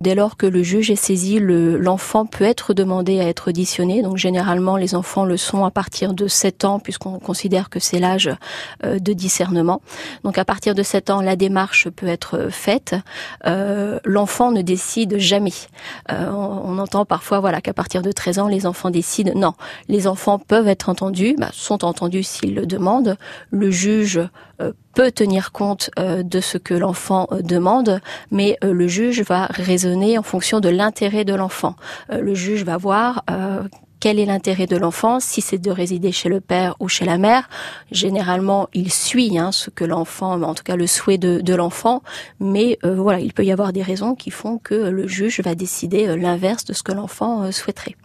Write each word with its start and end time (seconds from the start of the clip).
Dès 0.00 0.14
lors 0.14 0.36
que 0.36 0.46
le 0.46 0.62
juge 0.62 0.92
est 0.92 0.96
saisi, 0.96 1.40
l'enfant 1.40 2.24
peut 2.24 2.44
être 2.44 2.72
demandé 2.72 3.18
à 3.18 3.26
être 3.26 3.48
auditionné. 3.48 4.00
Donc 4.00 4.16
généralement, 4.16 4.76
les 4.76 4.94
enfants 4.94 5.24
le 5.24 5.36
sont 5.36 5.64
à 5.64 5.72
partir 5.72 6.14
de 6.14 6.28
7 6.28 6.64
ans, 6.64 6.78
puisqu'on 6.78 7.18
considère 7.18 7.68
que 7.68 7.80
c'est 7.80 7.98
l'âge 7.98 8.30
euh, 8.84 9.00
de 9.00 9.12
discernement. 9.12 9.82
Donc 10.22 10.38
à 10.38 10.44
partir 10.44 10.76
de 10.76 10.84
7 10.84 11.10
ans, 11.10 11.20
la 11.20 11.34
démarche 11.34 11.90
peut 11.90 12.06
être 12.06 12.48
faite. 12.48 12.94
Euh, 13.44 13.98
l'enfant 14.04 14.52
ne 14.52 14.62
décide 14.62 15.18
jamais. 15.18 15.50
Euh, 16.12 16.30
on, 16.30 16.78
entend 16.78 17.04
parfois 17.04 17.40
voilà 17.40 17.60
qu'à 17.60 17.74
partir 17.74 18.02
de 18.02 18.12
13 18.12 18.38
ans, 18.38 18.46
les 18.46 18.66
enfants 18.66 18.90
décident. 18.90 19.32
Non, 19.34 19.54
les 19.88 20.06
enfants 20.06 20.38
peuvent 20.38 20.68
être 20.68 20.90
entendus, 20.90 21.34
bah, 21.36 21.50
sont 21.52 21.84
entendus 21.84 22.22
s'ils 22.22 22.54
le 22.54 22.66
demandent. 22.66 23.16
Le 23.50 23.72
juge 23.72 24.20
peut 24.94 25.12
tenir 25.12 25.52
compte 25.52 25.90
de 25.96 26.40
ce 26.40 26.58
que 26.58 26.74
l'enfant 26.74 27.28
demande, 27.40 28.00
mais 28.30 28.56
le 28.62 28.88
juge 28.88 29.22
va 29.22 29.46
raisonner 29.46 30.18
en 30.18 30.22
fonction 30.22 30.60
de 30.60 30.68
l'intérêt 30.68 31.24
de 31.24 31.34
l'enfant. 31.34 31.76
Euh, 32.10 32.20
le 32.20 32.34
juge 32.34 32.64
va 32.64 32.76
voir 32.76 33.24
euh, 33.30 33.62
quel 34.00 34.18
est 34.18 34.26
l'intérêt 34.26 34.66
de 34.66 34.76
l'enfant, 34.76 35.18
si 35.18 35.40
c'est 35.40 35.58
de 35.58 35.70
résider 35.70 36.12
chez 36.12 36.28
le 36.28 36.40
père 36.40 36.76
ou 36.78 36.88
chez 36.88 37.04
la 37.04 37.18
mère. 37.18 37.48
Généralement, 37.90 38.68
il 38.72 38.92
suit 38.92 39.38
hein, 39.38 39.50
ce 39.50 39.70
que 39.70 39.84
l'enfant, 39.84 40.40
en 40.40 40.54
tout 40.54 40.62
cas 40.62 40.76
le 40.76 40.86
souhait 40.86 41.18
de, 41.18 41.54
l'enfant, 41.54 42.02
mais 42.38 42.78
euh, 42.84 42.94
voilà, 42.94 43.18
il 43.20 43.32
peut 43.32 43.44
y 43.44 43.50
avoir 43.50 43.72
des 43.72 43.82
raisons 43.82 44.14
qui 44.14 44.30
font 44.30 44.58
que 44.58 44.74
le 44.74 45.08
juge 45.08 45.40
va 45.40 45.54
décider 45.54 46.16
l'inverse 46.16 46.64
de 46.64 46.72
ce 46.72 46.82
que 46.82 46.92
l'enfant 46.92 47.50
souhaiterait. 47.50 47.96